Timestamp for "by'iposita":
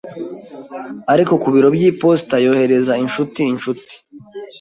1.75-2.35